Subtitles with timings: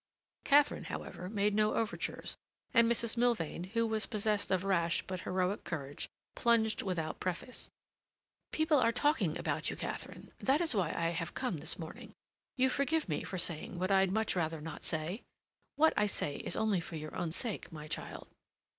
[0.45, 2.35] Katharine, however, made no overtures,
[2.73, 3.17] and Mrs.
[3.17, 7.69] Milvain, who was possessed of rash but heroic courage, plunged without preface:
[8.51, 10.31] "People are talking about you, Katharine.
[10.39, 12.13] That is why I have come this morning.
[12.55, 15.21] You forgive me for saying what I'd much rather not say?
[15.75, 18.27] What I say is only for your own sake, my child."